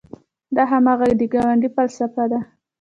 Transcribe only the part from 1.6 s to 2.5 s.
فلسفه ده.